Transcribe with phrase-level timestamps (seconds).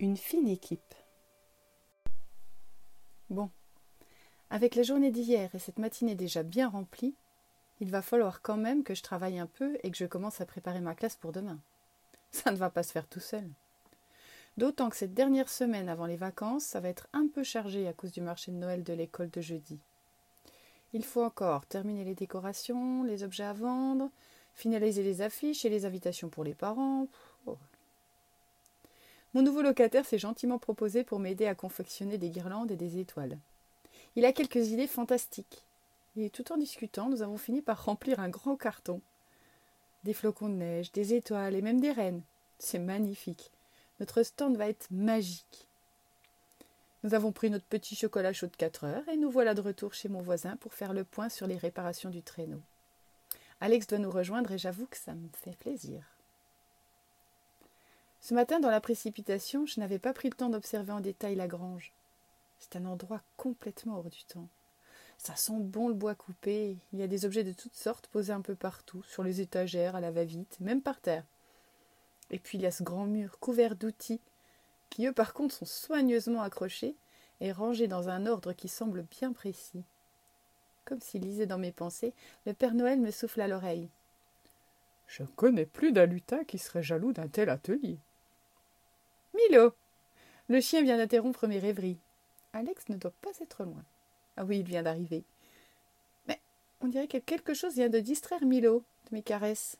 [0.00, 0.94] Une fine équipe.
[3.30, 3.48] Bon,
[4.50, 7.14] avec la journée d'hier et cette matinée déjà bien remplie,
[7.80, 10.46] il va falloir quand même que je travaille un peu et que je commence à
[10.46, 11.60] préparer ma classe pour demain.
[12.32, 13.48] Ça ne va pas se faire tout seul.
[14.56, 17.92] D'autant que cette dernière semaine avant les vacances, ça va être un peu chargé à
[17.92, 19.78] cause du marché de Noël de l'école de jeudi.
[20.92, 24.10] Il faut encore terminer les décorations, les objets à vendre,
[24.54, 27.08] finaliser les affiches et les invitations pour les parents.
[29.34, 33.36] Mon nouveau locataire s'est gentiment proposé pour m'aider à confectionner des guirlandes et des étoiles.
[34.14, 35.64] Il a quelques idées fantastiques.
[36.16, 39.00] Et tout en discutant, nous avons fini par remplir un grand carton.
[40.04, 42.22] Des flocons de neige, des étoiles et même des rennes.
[42.60, 43.50] C'est magnifique.
[43.98, 45.66] Notre stand va être magique.
[47.02, 49.94] Nous avons pris notre petit chocolat chaud de 4 heures et nous voilà de retour
[49.94, 52.60] chez mon voisin pour faire le point sur les réparations du traîneau.
[53.60, 56.13] Alex doit nous rejoindre et j'avoue que ça me fait plaisir.
[58.26, 61.46] Ce matin, dans la précipitation, je n'avais pas pris le temps d'observer en détail la
[61.46, 61.92] grange.
[62.58, 64.48] C'est un endroit complètement hors du temps.
[65.18, 66.78] Ça sent bon le bois coupé.
[66.94, 69.94] Il y a des objets de toutes sortes posés un peu partout, sur les étagères,
[69.94, 71.22] à la va-vite, même par terre.
[72.30, 74.22] Et puis il y a ce grand mur couvert d'outils,
[74.88, 76.94] qui eux par contre sont soigneusement accrochés
[77.42, 79.84] et rangés dans un ordre qui semble bien précis.
[80.86, 82.14] Comme s'il lisait dans mes pensées,
[82.46, 83.90] le Père Noël me souffle à l'oreille.
[85.08, 86.08] Je ne connais plus d'un
[86.48, 87.98] qui serait jaloux d'un tel atelier.
[89.48, 89.74] Milo
[90.48, 91.98] Le chien vient d'interrompre mes rêveries.
[92.52, 93.82] Alex ne doit pas être loin.
[94.36, 95.24] Ah oui, il vient d'arriver.
[96.26, 96.40] Mais
[96.80, 99.76] on dirait que quelque chose vient de distraire Milo de mes caresses.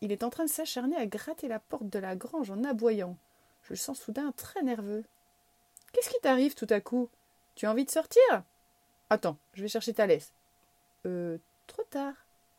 [0.00, 3.16] Il est en train de s'acharner à gratter la porte de la grange en aboyant.
[3.64, 5.04] Je le sens soudain très nerveux.
[5.92, 7.08] Qu'est-ce qui t'arrive tout à coup?
[7.54, 8.22] Tu as envie de sortir?
[9.10, 10.32] Attends, je vais chercher Thalès.
[11.06, 12.14] Euh, trop tard.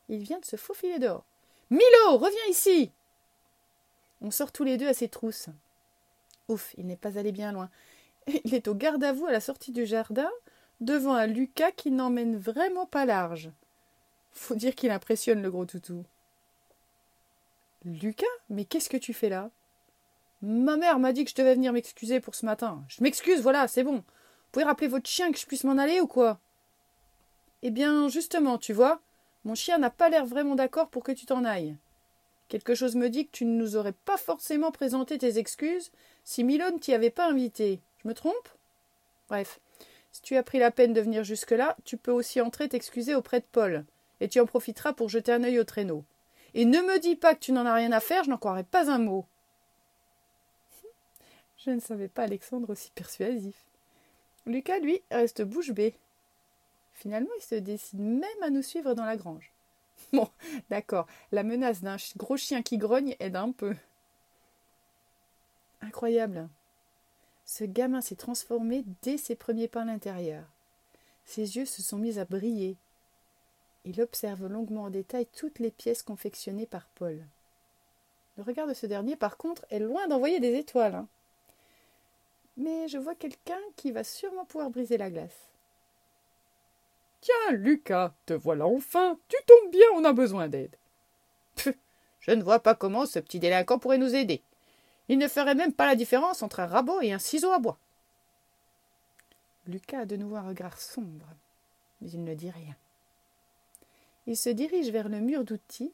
[0.10, 1.24] Il vient de se faufiler dehors.
[1.70, 2.92] Milo, reviens ici
[4.22, 5.50] On sort tous les deux à ses trousses.
[6.50, 7.70] Ouf, il n'est pas allé bien loin.
[8.44, 10.30] Il est au garde à vous à la sortie du jardin,
[10.82, 13.52] devant un Lucas qui n'emmène vraiment pas large.
[14.32, 16.04] Faut dire qu'il impressionne le gros toutou.
[17.86, 19.52] Lucas Mais qu'est-ce que tu fais là?
[20.42, 22.84] Ma mère m'a dit que je devais venir m'excuser pour ce matin.
[22.88, 23.98] Je m'excuse, voilà, c'est bon.
[23.98, 26.40] Vous pouvez rappeler votre chien que je puisse m'en aller ou quoi?
[27.62, 29.02] Eh bien, justement, tu vois,
[29.44, 31.78] mon chien n'a pas l'air vraiment d'accord pour que tu t'en ailles.
[32.50, 35.92] Quelque chose me dit que tu ne nous aurais pas forcément présenté tes excuses
[36.24, 37.80] si Milo ne t'y avait pas invité.
[38.04, 38.50] Je me trompe?
[39.30, 39.60] Bref,
[40.12, 43.40] si tu as pris la peine de venir jusque-là, tu peux aussi entrer t'excuser auprès
[43.40, 43.86] de Paul,
[44.20, 46.04] et tu en profiteras pour jeter un œil au traîneau.
[46.56, 48.64] Et ne me dis pas que tu n'en as rien à faire, je n'en croirai
[48.64, 49.26] pas un mot.
[51.58, 53.56] Je ne savais pas Alexandre aussi persuasif.
[54.48, 55.94] Lucas, lui, reste bouche bée.
[56.94, 59.52] Finalement, il se décide même à nous suivre dans la grange.
[60.14, 60.30] Bon,
[60.70, 63.76] d'accord, la menace d'un gros chien qui grogne aide un peu.
[65.82, 66.50] Incroyable.
[67.46, 70.44] Ce gamin s'est transformé dès ses premiers pas à l'intérieur.
[71.26, 72.76] Ses yeux se sont mis à briller.
[73.86, 77.24] Il observe longuement en détail toutes les pièces confectionnées par Paul.
[78.38, 80.96] Le regard de ce dernier, par contre, est loin d'envoyer des étoiles.
[80.96, 81.08] Hein.
[82.58, 85.49] Mais je vois quelqu'un qui va sûrement pouvoir briser la glace.
[87.22, 89.18] Tiens, Lucas, te voilà enfin.
[89.28, 90.76] Tu tombes bien, on a besoin d'aide.
[92.20, 94.42] Je ne vois pas comment ce petit délinquant pourrait nous aider.
[95.08, 97.78] Il ne ferait même pas la différence entre un rabot et un ciseau à bois.
[99.68, 101.28] Lucas a de nouveau un regard sombre,
[102.02, 102.76] mais il ne dit rien.
[104.28, 105.94] Il se dirige vers le mur d'outils,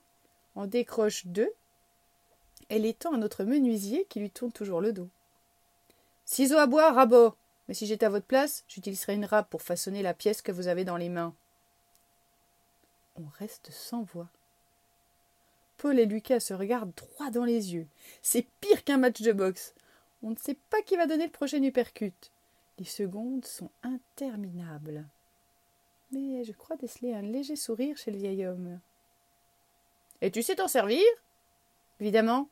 [0.56, 1.52] en décroche deux,
[2.69, 5.09] et l'étend à notre menuisier qui lui tourne toujours le dos.
[6.25, 7.36] Ciseaux à bois, rabot.
[7.67, 10.67] Mais si j'étais à votre place, j'utiliserais une râpe pour façonner la pièce que vous
[10.67, 11.33] avez dans les mains.
[13.17, 14.27] On reste sans voix.
[15.77, 17.87] Paul et Lucas se regardent droit dans les yeux.
[18.21, 19.73] C'est pire qu'un match de boxe.
[20.23, 22.31] On ne sait pas qui va donner le prochain uppercut.
[22.77, 25.06] Les secondes sont interminables.
[26.11, 28.79] Mais je crois déceler un léger sourire chez le vieil homme.
[30.21, 31.03] Et tu sais t'en servir?
[32.00, 32.50] Évidemment.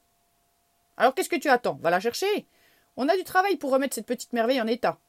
[0.97, 1.79] Alors qu'est-ce que tu attends?
[1.81, 2.45] Va la chercher.
[2.97, 4.99] On a du travail pour remettre cette petite merveille en état.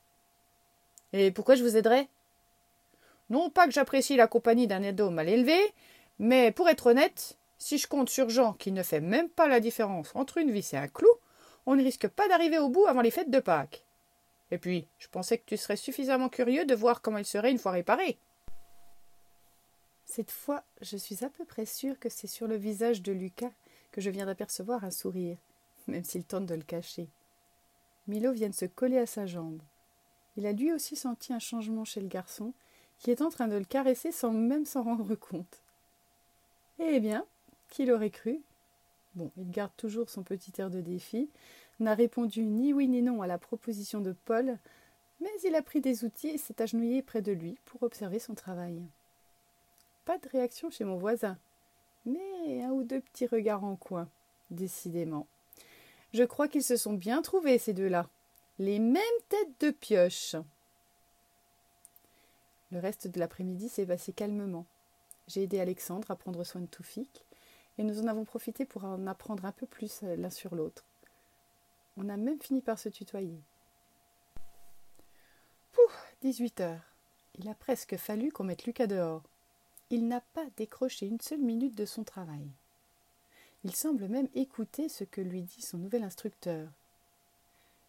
[1.13, 2.09] Et pourquoi je vous aiderais
[3.31, 5.59] Non pas que j'apprécie la compagnie d'un ado mal élevé,
[6.19, 9.61] mais pour être honnête, si je compte sur Jean qui ne fait même pas la
[9.61, 11.09] différence entre une vis et un clou,
[11.67, 13.85] on ne risque pas d'arriver au bout avant les fêtes de Pâques.
[14.51, 17.59] Et puis, je pensais que tu serais suffisamment curieux de voir comment il serait une
[17.59, 18.19] fois réparé.
[20.05, 23.51] Cette fois, je suis à peu près sûre que c'est sur le visage de Lucas
[23.91, 25.39] que je viens d'apercevoir un sourire,
[25.87, 27.09] même s'il tente de le cacher.
[28.07, 29.61] Milo vient de se coller à sa jambe.
[30.37, 32.53] Il a lui aussi senti un changement chez le garçon,
[32.99, 35.63] qui est en train de le caresser sans même s'en rendre compte.
[36.79, 37.25] Eh bien,
[37.71, 38.41] qui l'aurait cru?
[39.15, 41.31] Bon, il garde toujours son petit air de défi,
[41.81, 44.59] n'a répondu ni oui ni non à la proposition de Paul,
[45.21, 48.35] mais il a pris des outils et s'est agenouillé près de lui pour observer son
[48.35, 48.83] travail.
[50.05, 51.39] Pas de réaction chez mon voisin,
[52.05, 54.09] mais un ou deux petits regards en coin,
[54.51, 55.27] décidément.
[56.15, 58.09] Je crois qu'ils se sont bien trouvés, ces deux-là.
[58.61, 60.37] Les mêmes têtes de pioche.
[62.71, 64.65] Le reste de l'après-midi s'est passé calmement.
[65.27, 67.25] J'ai aidé Alexandre à prendre soin de Toufik,
[67.79, 70.85] et nous en avons profité pour en apprendre un peu plus l'un sur l'autre.
[71.97, 73.41] On a même fini par se tutoyer.
[75.73, 76.95] Pouf, 18 heures.
[77.41, 79.25] Il a presque fallu qu'on mette Lucas dehors.
[79.91, 82.49] Il n'a pas décroché une seule minute de son travail.
[83.65, 86.69] Il semble même écouter ce que lui dit son nouvel instructeur.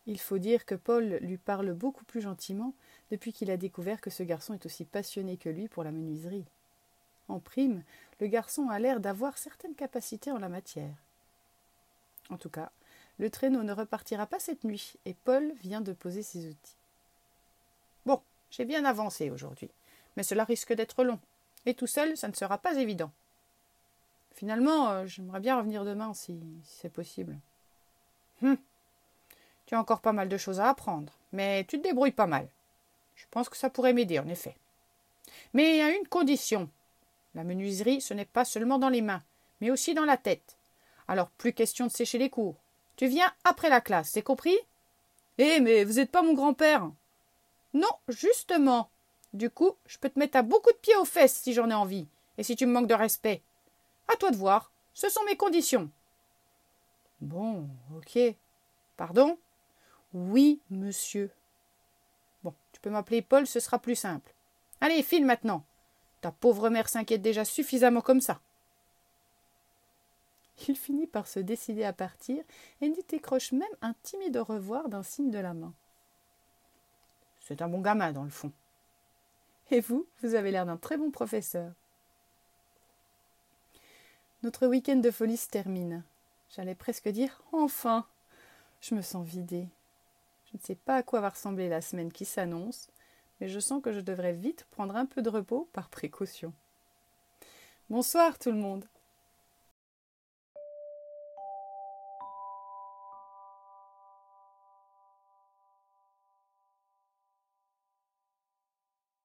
[0.08, 2.74] Il faut dire que Paul lui parle beaucoup plus gentiment
[3.12, 6.46] depuis qu'il a découvert que ce garçon est aussi passionné que lui pour la menuiserie.
[7.28, 7.84] En prime,
[8.22, 10.96] le garçon a l'air d'avoir certaines capacités en la matière.
[12.30, 12.72] En tout cas,
[13.18, 16.76] le traîneau ne repartira pas cette nuit et Paul vient de poser ses outils.
[18.06, 18.22] Bon,
[18.52, 19.72] j'ai bien avancé aujourd'hui,
[20.16, 21.20] mais cela risque d'être long,
[21.66, 23.12] et tout seul, ça ne sera pas évident.
[24.36, 27.38] Finalement, euh, j'aimerais bien revenir demain si, c'est possible.
[28.44, 28.58] Hum.
[29.66, 32.48] Tu as encore pas mal de choses à apprendre, mais tu te débrouilles pas mal.
[33.16, 34.56] Je pense que ça pourrait m'aider, en effet.
[35.54, 36.70] Mais à une condition.
[37.34, 39.24] La menuiserie, ce n'est pas seulement dans les mains,
[39.62, 40.58] mais aussi dans la tête.
[41.08, 42.56] Alors plus question de sécher les cours.
[42.98, 44.58] Tu viens après la classe, c'est compris?
[45.38, 46.90] Eh, mais vous n'êtes pas mon grand-père
[47.74, 48.90] Non, justement.
[49.34, 51.74] Du coup, je peux te mettre à beaucoup de pieds aux fesses si j'en ai
[51.74, 53.42] envie, et si tu me manques de respect.
[54.08, 54.72] À toi de voir.
[54.94, 55.90] Ce sont mes conditions.
[57.22, 58.20] Bon, ok.
[58.98, 59.38] Pardon?
[60.14, 61.32] Oui, monsieur.
[62.44, 64.34] Bon, tu peux m'appeler Paul, ce sera plus simple.
[64.80, 65.66] Allez, file maintenant.
[66.22, 68.40] Ta pauvre mère s'inquiète déjà suffisamment comme ça.
[70.68, 72.44] Il finit par se décider à partir
[72.82, 75.74] et n'y décroche même un timide au revoir d'un signe de la main.
[77.42, 78.52] C'est un bon gamin, dans le fond.
[79.70, 81.74] Et vous, vous avez l'air d'un très bon professeur.
[84.46, 86.04] Notre week-end de folie se termine.
[86.56, 88.06] J'allais presque dire enfin.
[88.80, 89.68] Je me sens vidée.
[90.46, 92.88] Je ne sais pas à quoi va ressembler la semaine qui s'annonce,
[93.42, 96.54] mais je sens que je devrais vite prendre un peu de repos par précaution.
[97.90, 98.86] Bonsoir tout le monde.